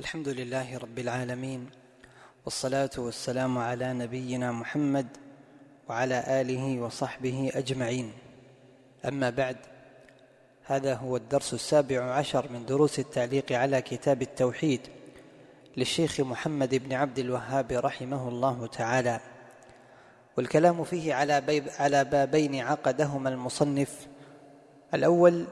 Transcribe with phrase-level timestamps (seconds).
[0.00, 1.70] الحمد لله رب العالمين
[2.44, 5.06] والصلاة والسلام على نبينا محمد
[5.88, 8.12] وعلى آله وصحبه أجمعين.
[9.08, 9.56] أما بعد
[10.64, 14.80] هذا هو الدرس السابع عشر من دروس التعليق على كتاب التوحيد
[15.76, 19.20] للشيخ محمد بن عبد الوهاب رحمه الله تعالى.
[20.36, 24.06] والكلام فيه على على بابين عقدهما المصنف.
[24.94, 25.44] الأول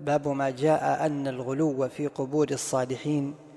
[0.00, 3.47] باب ما جاء أن الغلو في قبور الصالحين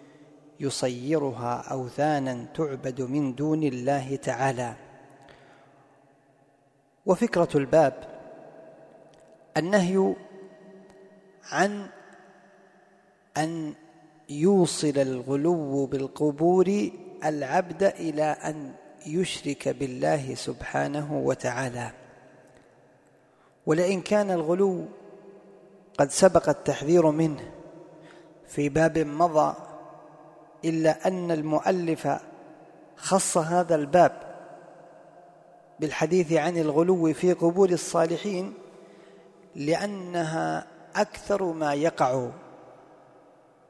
[0.62, 4.74] يصيرها أوثانا تعبد من دون الله تعالى.
[7.06, 7.94] وفكرة الباب
[9.58, 10.16] النهي
[11.52, 11.90] عن
[13.38, 13.74] أن
[14.30, 16.90] يوصل الغلو بالقبور
[17.26, 18.74] العبد إلى أن
[19.06, 21.92] يشرك بالله سبحانه وتعالى.
[23.66, 24.86] ولئن كان الغلو
[25.98, 27.52] قد سبق التحذير منه
[28.48, 29.71] في باب مضى
[30.66, 32.08] إلا أن المؤلف
[32.96, 34.32] خص هذا الباب
[35.80, 38.54] بالحديث عن الغلو في قبور الصالحين
[39.56, 42.28] لأنها أكثر ما يقع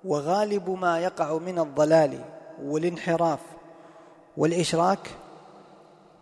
[0.05, 2.19] وغالب ما يقع من الضلال
[2.63, 3.39] والانحراف
[4.37, 5.09] والإشراك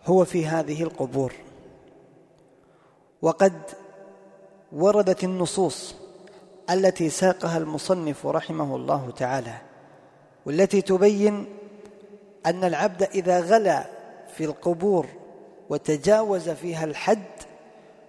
[0.05, 1.33] هو في هذه القبور.
[3.21, 3.61] وقد
[4.71, 5.95] وردت النصوص
[6.69, 9.68] التي ساقها المصنف رحمه الله تعالى.
[10.45, 11.45] والتي تبين
[12.45, 13.85] أن العبد إذا غلا
[14.35, 15.05] في القبور
[15.69, 17.23] وتجاوز فيها الحد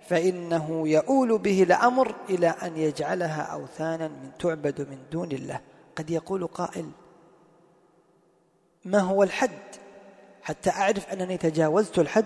[0.09, 5.61] فإنه يؤول به الأمر إلى أن يجعلها أوثانا من تعبد من دون الله.
[5.97, 6.91] قد يقول قائل
[8.85, 9.51] ما هو الحد؟
[10.43, 12.25] حتى أعرف أنني تجاوزت الحد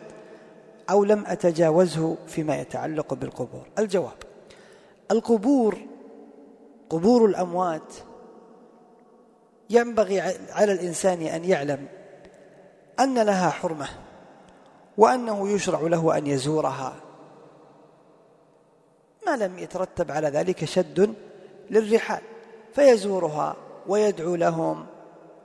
[0.91, 3.67] أو لم أتجاوزه فيما يتعلق بالقبور.
[3.79, 4.17] الجواب
[5.11, 5.79] القبور
[6.91, 7.95] قبور الأموات
[9.71, 10.21] ينبغي
[10.51, 11.87] على الإنسان أن يعلم
[13.01, 13.89] أن لها حرمة
[14.99, 16.97] وأنه يشرع له أن يزورها.
[19.27, 21.15] ما لم يترتب على ذلك شد
[21.71, 22.23] للرحال
[22.75, 24.87] فيزورها ويدعو لهم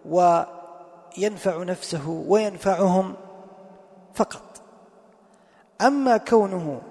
[0.05, 3.15] وينفع نفسه وينفعهم
[4.13, 4.61] فقط.
[5.81, 6.81] أما كونه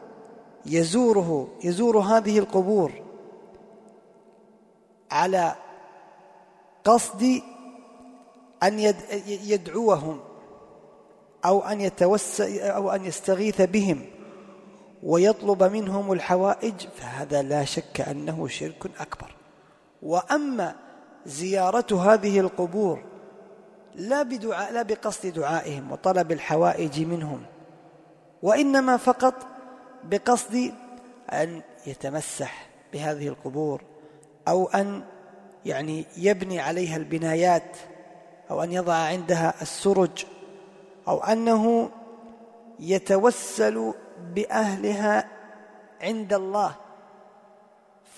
[0.66, 2.92] يزوره يزور هذه القبور
[5.10, 5.54] على
[6.88, 7.42] قصد
[8.62, 8.78] أن
[9.26, 10.20] يدعوهم
[11.44, 14.06] أو أن يتوسع أو أن يستغيث بهم
[15.02, 19.34] ويطلب منهم الحوائج فهذا لا شك أنه شرك أكبر.
[20.02, 20.74] وأما
[21.26, 23.02] زيارة هذه القبور
[23.94, 27.42] لا بدعاء لا بقصد دعائهم وطلب الحوائج منهم
[28.42, 29.34] وإنما فقط
[30.04, 30.72] بقصد
[31.32, 33.82] أن يتمسح بهذه القبور
[34.48, 35.02] أو أن
[35.66, 37.76] يعني يبني عليها البنايات
[38.50, 40.24] أو أن يضع عندها السرج
[41.08, 41.90] أو أنه
[42.80, 43.94] يتوسل
[44.34, 45.28] بأهلها
[46.00, 46.74] عند الله.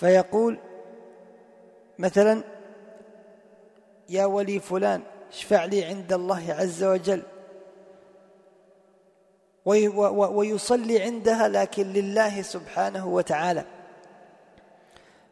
[0.00, 0.58] فيقول
[1.98, 2.42] مثلا
[4.08, 5.02] يا ولي فلان
[5.32, 7.22] اشفع لي عند الله عز وجل.
[9.64, 13.64] ويصلي عندها لكن لله سبحانه وتعالى.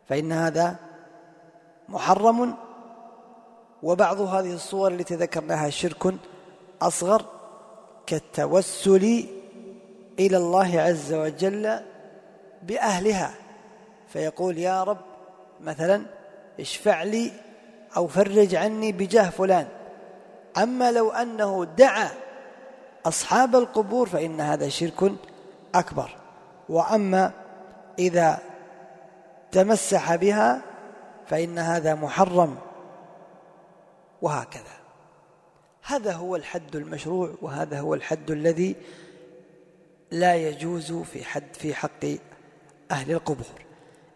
[0.09, 0.88] فإن هذا
[1.89, 2.55] محرم
[3.83, 6.15] وبعض هذه الصور التي ذكرناها شرك
[6.83, 7.25] أصغر
[8.07, 9.25] كالتوسل
[10.19, 11.81] إلى الله عز وجل
[12.63, 13.35] بأهلها.
[14.09, 14.99] فيقول يا رب
[15.61, 16.03] مثلا
[16.61, 17.33] اشفع لي
[17.97, 19.69] أو فرج عني بجاه فلان.
[20.57, 22.11] أما لو أنه دعا
[23.07, 25.13] أصحاب القبور فإن هذا شرك
[25.75, 26.11] أكبر.
[26.69, 27.33] وأما
[27.99, 28.39] إذا
[29.53, 30.68] تمسح بها
[31.29, 32.59] فإن هذا محرم.
[34.23, 34.79] وهكذا.
[35.83, 38.77] هذا هو الحد المشروع وهذا هو الحد الذي
[40.11, 42.05] لا يجوز في حد في حق
[42.91, 43.47] أهل القبور.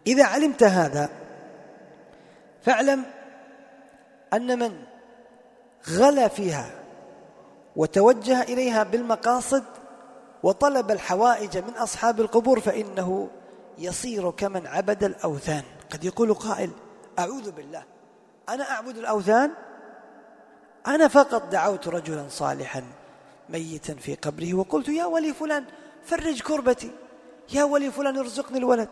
[0.07, 1.09] إذا علمت هذا
[2.61, 3.03] فاعلم
[4.33, 4.83] أن من
[5.89, 6.71] غلا فيها
[7.75, 9.63] وتوجه إليها بالمقاصد
[10.43, 13.29] وطلب الحوائج من أصحاب القبور فإنه
[13.77, 15.63] يصير كمن عبد الأوثان.
[15.89, 16.69] قد يقول قائل
[17.19, 17.83] أعوذ بالله.
[18.49, 19.51] أنا أعبد الأوثان؟
[20.87, 22.83] أنا فقط دعوت رجلا صالحا
[23.49, 25.65] ميتا في قبره وقلت يا ولي فلان
[26.05, 26.91] فرج كربتي.
[27.53, 28.89] يا ولي فلان ارزقني الولد.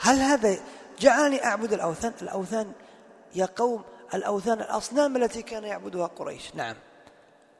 [0.00, 0.58] هل هذا
[1.00, 2.72] جعلني أعبد الأوثان؟ الأوثان
[3.34, 3.82] يا قوم
[4.14, 6.54] الأوثان الأصنام التي كان يعبدها قريش.
[6.54, 6.76] نعم.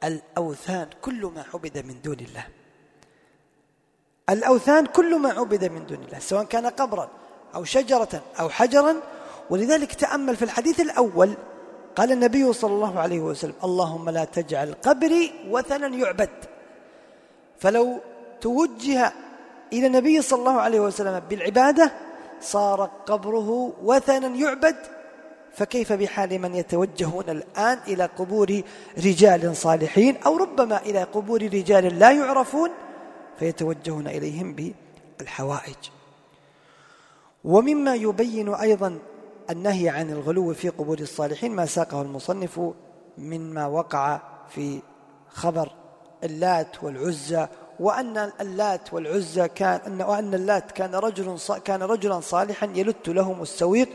[0.03, 2.47] الأوثان كل ما عبد من دون الله.
[4.29, 7.09] الأوثان كل ما عبد من دون الله سواء كان قبرا
[7.55, 8.95] أو شجرة أو حجرا
[9.49, 11.33] ولذلك تأمل في الحديث الأول
[11.95, 16.29] قال النبي صلى الله عليه وسلم اللهم لا تجعل قبري وثنا يعبد.
[17.59, 17.99] فلو
[18.41, 19.13] توجه
[19.73, 21.91] إلى النبي صلى الله عليه وسلم بالعبادة
[22.41, 24.75] صار قبره وثنا يعبد
[25.53, 28.61] فكيف بحال من يتوجهون الآن إلى قبور
[28.97, 32.69] رجال صالحين أو ربما إلى قبور رجال لا يعرفون؟
[33.39, 34.73] فيتوجهون إليهم
[35.19, 35.75] بالحوائج.
[37.43, 38.99] ومما يبين أيضا
[39.51, 42.61] النهي عن الغلو في قبور الصالحين ما ساقه المصنف
[43.17, 44.81] مما وقع في
[45.29, 45.71] خبر
[46.23, 47.47] اللات والعزى
[47.79, 53.89] وأن اللات والعزى كان وأن اللات كان رجل كان رجلا صالحا يلت لهم السويق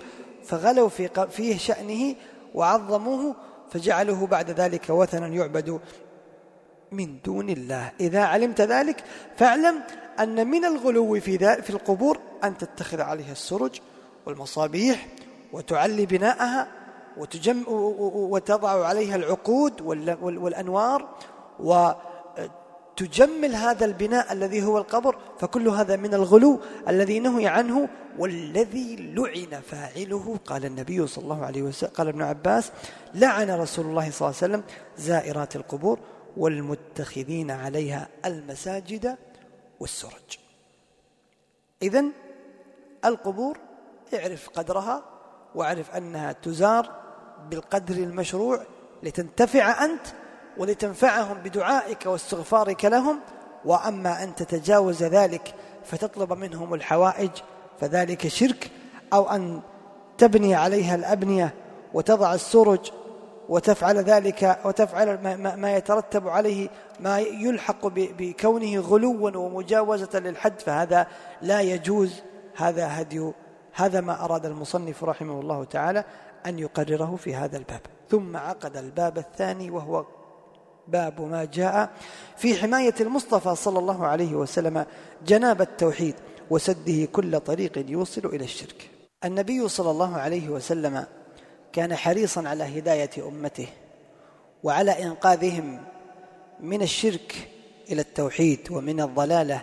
[0.45, 2.15] فغلوا في فيه شأنه
[2.55, 3.35] وعظموه
[3.71, 5.81] فجعلوه بعد ذلك وثنا يعبد
[6.93, 7.93] من دون الله.
[8.01, 9.05] إذا علمت ذلك
[9.37, 9.83] فاعلم
[10.21, 13.81] أن من الغلو في في القبور أن تتخذ عليها السرج
[14.27, 15.07] والمصابيح
[15.53, 16.69] وتعلي بناءها
[17.17, 17.65] وتجم
[18.33, 19.81] وتضع عليها العقود
[20.21, 21.09] والأنوار
[21.61, 27.89] وتجمل هذا البناء الذي هو القبر فكل هذا من الغلو الذي نهي عنه
[28.19, 30.37] والذي لعن فاعله.
[30.47, 32.73] قال النبي صلى الله عليه وسلم قال ابن عباس
[33.15, 34.63] لعن رسول الله صلى الله عليه وسلم
[34.97, 35.99] زائرات القبور
[36.37, 39.17] والمتخذين عليها المساجد
[39.81, 40.39] والسرج.
[41.83, 42.05] إذا
[43.05, 43.59] القبور
[44.15, 45.05] اعرف قدرها
[45.57, 46.91] واعرف أنها تزار
[47.51, 48.61] بالقدر المشروع
[49.03, 50.07] لتنتفع أنت
[50.59, 53.21] ولتنفعهم بدعائك واستغفارك لهم
[53.65, 55.55] وأما أن تتجاوز ذلك
[55.85, 57.31] فتطلب منهم الحوائج
[57.81, 58.71] فذلك شرك
[59.13, 59.61] أو أن
[60.19, 61.55] تبني عليها الأبنية
[61.95, 62.91] وتضع السرج
[63.49, 66.69] وتفعل ذلك وتفعل ما يترتب عليه
[67.01, 71.07] ما يلحق بكونه غلوا ومجاوزة للحد فهذا
[71.43, 72.23] لا يجوز
[72.57, 73.33] هذا هدي
[73.77, 76.05] هذا ما أراد المصنف رحمه الله تعالى
[76.47, 77.81] أن يقرره في هذا الباب.
[78.11, 80.05] ثم عقد الباب الثاني وهو
[80.89, 81.91] باب ما جاء
[82.37, 84.87] في حماية المصطفى صلى الله عليه وسلم
[85.27, 86.15] جناب التوحيد
[86.51, 88.91] وسده كل طريق يوصل إلى الشرك.
[89.25, 91.07] النبي صلى الله عليه وسلم
[91.73, 93.69] كان حريصا على هداية أمته
[94.63, 95.85] وعلى إنقاذهم
[96.61, 97.49] من الشرك
[97.91, 99.63] إلى التوحيد ومن الضلالة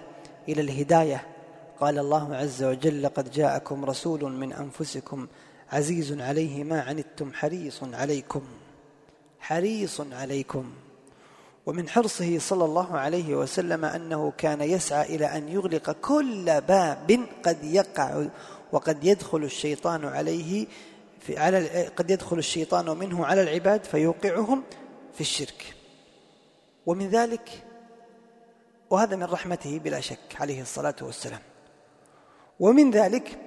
[0.49, 1.32] إلى الهداية.
[1.83, 5.27] قال الله عز وجل قد جاءكم رسول من أنفسكم
[5.71, 8.41] عزيز عليه ما عنتم حريص عليكم
[9.39, 10.73] حريص عليكم.
[11.65, 17.63] ومن حرصه صلى الله عليه وسلم أنه كان يسعى إلى أن يغلق كل باب قد
[17.63, 18.25] يقع
[18.71, 20.67] وقد يدخل الشيطان عليه
[21.19, 24.63] في على قد يدخل الشيطان منه على العباد فيوقعهم
[25.13, 25.75] في الشرك.
[26.85, 27.63] ومن ذلك
[28.89, 31.52] وهذا من رحمته بلا شك عليه الصلاة والسلام.
[32.59, 33.39] ومن ذلك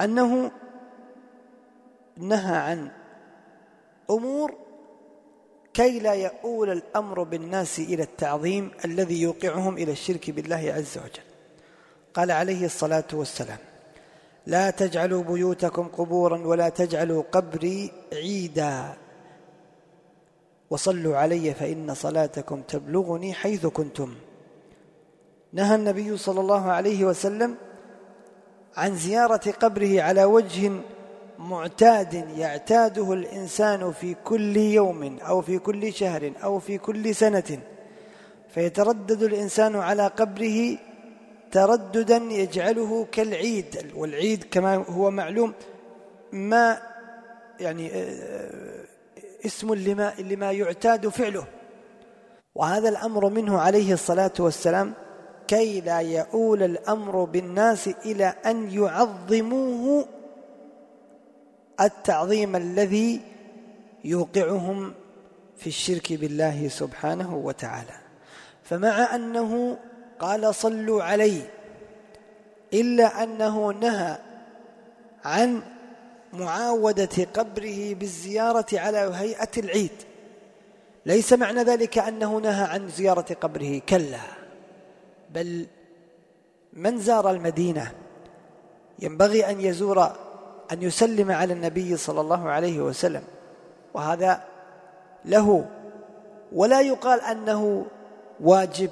[0.00, 0.50] أنه
[2.16, 2.90] نهى عن
[4.10, 4.54] أمور
[5.74, 11.22] كي لا يؤول الأمر بالناس إلى التعظيم الذي يوقعهم إلى الشرك بالله عز وجل.
[12.14, 13.58] قال عليه الصلاة والسلام
[14.46, 18.96] لا تجعلوا بيوتكم قبورا ولا تجعلوا قبري عيدا.
[20.70, 24.14] وصلوا علي فإن صلاتكم تبلغني حيث كنتم.
[25.52, 27.56] نهى النبي صلى الله عليه وسلم
[28.76, 30.72] عن زيارة قبره على وجه
[31.38, 37.58] معتاد يعتاده الإنسان في كل يوم أو في كل شهر أو في كل سنة.
[38.54, 40.78] فيتردد الإنسان على قبره
[41.52, 45.54] ترددا يجعله كالعيد والعيد كما هو معلوم
[46.32, 46.82] ما
[47.60, 48.84] يعني آه،
[49.46, 51.44] اسم لما, لما يعتاد فعله.
[52.54, 54.94] وهذا الأمر منه عليه الصلاة والسلام
[55.50, 60.06] كي لا يؤول الأمر بالناس إلى أن يعظموه
[61.80, 63.20] التعظيم الذي
[64.04, 64.94] يوقعهم
[65.56, 67.96] في الشرك بالله سبحانه وتعالى.
[68.62, 69.78] فمع أنه
[70.18, 71.42] قال صلوا علي
[72.74, 74.18] إلا أنه نهى
[75.24, 75.62] عن
[76.32, 79.96] معاودة قبره بالزيارة على هيئة العيد.
[81.06, 84.39] ليس معنى ذلك أنه نهى عن زيارة قبره كلا.
[85.34, 85.66] بل
[86.72, 87.92] من زار المدينة؟
[88.98, 90.04] ينبغي أن يزور
[90.72, 93.22] أن يسلم على النبي صلى الله عليه وسلم.
[93.94, 94.44] وهذا
[95.24, 95.66] له
[96.52, 97.86] ولا يقال أنه
[98.40, 98.90] واجب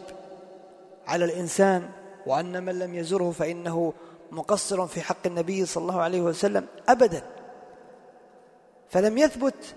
[1.06, 1.88] على الإنسان
[2.26, 3.92] وأن من لم يزره فإنه
[4.30, 7.22] مقصر في حق النبي صلى الله عليه وسلم أبدا.
[8.90, 9.74] فلم يثبت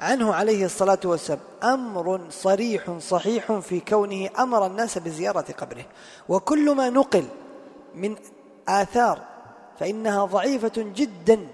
[0.00, 5.84] عنه عليه الصلاة والسلام أمر صريح صحيح في كونه أمر الناس بزيارة قبره.
[6.28, 7.24] وكل ما نقل
[7.94, 8.16] من
[8.68, 9.18] آثار
[9.78, 11.46] فإنها ضعيفة جدا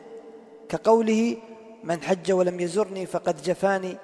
[0.68, 1.36] كقوله
[1.84, 3.96] من حج ولم يزرني فقد جفاني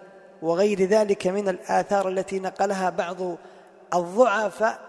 [0.42, 3.16] وغير ذلك من الآثار التي نقلها بعض
[3.94, 4.80] الضعفاء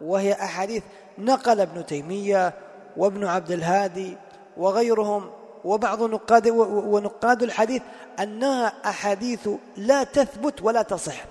[0.00, 0.82] وهي أحاديث
[1.18, 2.54] نقل ابن تيمية
[2.96, 4.16] وابن عبد الهادي
[4.56, 5.30] وغيرهم.
[5.64, 7.82] وبعض نقاد ونقاد الحديث
[8.20, 11.24] أنها أحاديث لا تثبت ولا تصح.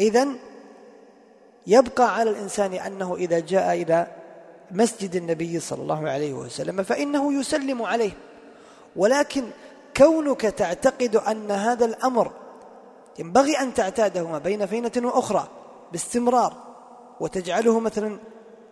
[0.00, 0.28] إذا
[1.66, 4.06] يبقى على الإنسان أنه إذا جاء إلى
[4.70, 8.12] مسجد النبي صلى الله عليه وسلم فإنه يسلم عليه.
[8.96, 9.44] ولكن
[9.96, 12.32] كونك تعتقد أن هذا الأمر
[13.18, 15.48] ينبغي أن تعتاده ما بين فينة وأخرى
[15.92, 16.52] باستمرار
[17.20, 18.18] وتجعله مثلا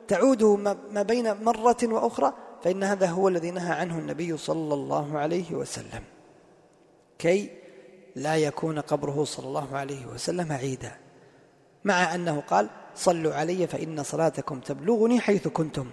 [0.09, 0.57] تعوده
[0.91, 2.33] ما بين مرة وأخرى
[2.65, 6.03] فإن هذا هو الذي نهى عنه النبي صلى الله عليه وسلم.
[7.19, 7.51] كي
[8.17, 10.93] لا يكون قبره صلى الله عليه وسلم عيدا.
[11.85, 15.87] مع أنه قال صلوا علي فإن صلاتكم تبلغني حيث كنتم.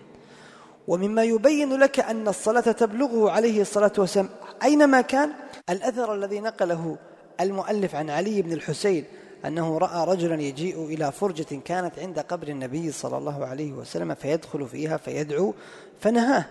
[0.87, 4.29] ومما يبين لك أن الصلاة تبلغه عليه الصلاة والسلام
[4.63, 5.31] أينما كان
[5.69, 6.97] الأثر الذي نقله
[7.41, 9.05] المؤلف عن علي بن الحسين
[9.45, 14.67] أنه رأى رجلا يجيء إلى فرجة كانت عند قبر النبي صلى الله عليه وسلم فيدخل
[14.67, 15.53] فيها فيدعو
[15.99, 16.45] فنهاه.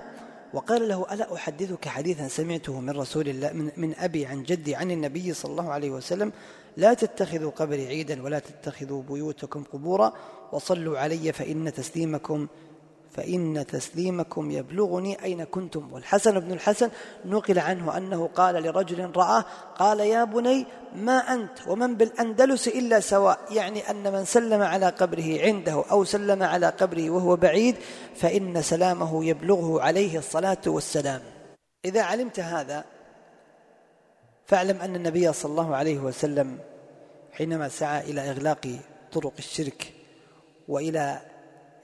[0.54, 4.90] وقال له ألا أحدثك حديثا سمعته من رسول الله من, من أبي عن جدي عن
[4.90, 6.32] النبي صلى الله عليه وسلم؟
[6.76, 10.12] لا تتخذوا قبري عيدا ولا تتخذوا بيوتكم قبورا
[10.52, 12.46] وصلوا علي فإن تسليمكم
[13.14, 15.92] فإن تسليمكم يبلغني أين كنتم.
[15.92, 16.90] والحسن بن الحسن
[17.24, 19.44] نقل عنه أنه قال لرجل رآه
[19.78, 20.66] قال يا بني
[20.96, 26.42] ما أنت ومن بالأندلس إلا سواء يعني أن من سلم على قبره عنده أو سلم
[26.42, 27.76] على قبره وهو بعيد
[28.14, 31.20] فإن سلامه يبلغه عليه الصلاة والسلام.
[31.84, 32.84] إذا علمت هذا
[34.46, 36.58] فاعلم أن النبي صلى الله عليه وسلم
[37.32, 38.78] حينما سعى إلى إغلاق
[39.12, 39.92] طرق الشرك
[40.68, 41.20] وإلى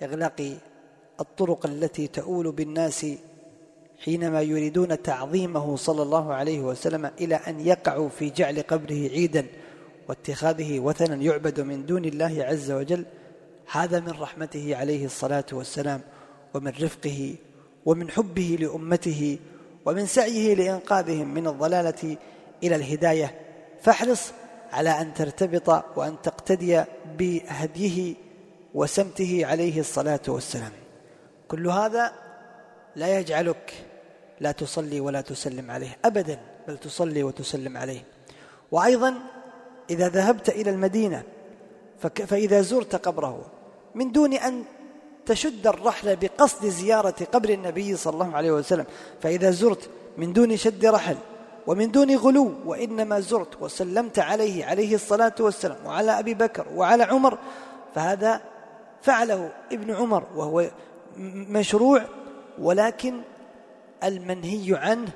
[0.03, 0.59] إغلاق
[1.21, 3.07] الطرق التي تؤول بالناس
[4.05, 9.47] حينما يريدون تعظيمه صلى الله عليه وسلم إلى أن يقعوا في جعل قبره عيدا
[10.09, 13.05] واتخاذه وثنا يعبد من دون الله عز وجل
[13.73, 16.01] هذا من رحمته عليه الصلاة والسلام
[16.55, 17.35] ومن رفقه
[17.87, 19.39] ومن حبه لأمته
[19.87, 22.17] ومن سعيه لإنقاذهم من الضلالة
[22.63, 23.35] إلى الهداية.
[23.83, 24.33] فاحرص
[24.73, 26.85] على أن ترتبط وأن تقتدي
[27.19, 28.15] بهديه
[28.75, 30.73] وسمته عليه الصلاة والسلام.
[31.51, 32.13] كل هذا
[32.97, 33.75] لا يجعلك
[34.41, 36.39] لا تصلي ولا تسلم عليه أبدا
[36.69, 38.05] بل تصلي وتسلم عليه.
[38.73, 39.15] وأيضا
[39.91, 41.23] إذا ذهبت إلى المدينة
[41.99, 43.47] فإذا زرت قبره
[43.95, 44.65] من دون أن
[45.27, 48.85] تشد الرحلة بقصد زيارة قبر النبي صلى الله عليه وسلم
[49.23, 51.17] فإذا زرت من دون شد رحل
[51.67, 57.39] ومن دون غلو وإنما زرت وسلمت عليه عليه الصلاة والسلام وعلى أبي بكر وعلى عمر
[57.95, 58.41] فهذا
[59.03, 60.71] فعله ابن عمر وهو
[61.49, 62.03] مشروع
[62.59, 63.21] ولكن
[64.05, 65.09] المنهي عنه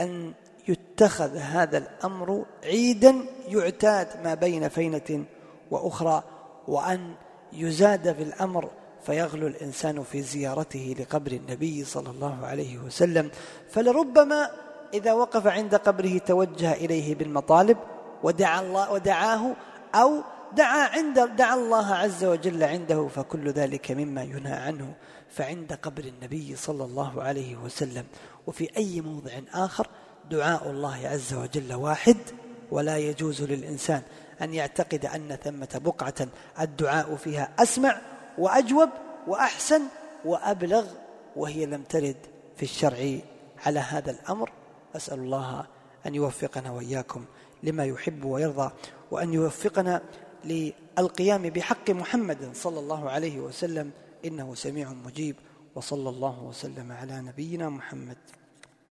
[0.00, 0.32] أن
[0.68, 3.14] يتخذ هذا الأمر عيدا
[3.48, 5.24] يعتاد ما بين فينة
[5.70, 6.22] وأخرى
[6.68, 7.14] وأن
[7.52, 8.70] يزاد في الأمر
[9.06, 13.30] فيغلو الإنسان في زيارته لقبر النبي صلى الله عليه وسلم.
[13.70, 14.50] فلربما
[14.94, 17.76] إذا وقف عند قبره توجه إليه بالمطالب
[18.22, 19.56] ودعا الله ودعاه
[19.94, 20.22] أو
[20.56, 24.94] دعا عند دعا الله عز وجل عنده فكل ذلك مما ينهى عنه
[25.30, 28.04] فعند قبر النبي صلى الله عليه وسلم.
[28.46, 29.86] وفي أي موضع آخر
[30.30, 32.16] دعاء الله عز وجل واحد
[32.70, 34.02] ولا يجوز للإنسان
[34.42, 36.28] أن يعتقد أن ثمة بقعة
[36.60, 38.00] الدعاء فيها أسمع
[38.38, 38.88] وأجوب
[39.26, 39.82] وأحسن
[40.24, 40.84] وأبلغ
[41.36, 42.16] وهي لم ترد
[42.56, 43.18] في الشرع
[43.66, 44.52] على هذا الأمر.
[44.96, 45.66] أسأل الله
[46.06, 47.24] أن يوفقنا وإياكم
[47.62, 48.72] لما يحب ويرضى
[49.10, 50.02] وأن يوفقنا
[50.44, 53.90] للقيام بحق محمد صلى الله عليه وسلم
[54.24, 55.36] إنه سميع مجيب
[55.74, 58.16] وصلى الله وسلم على نبينا محمد.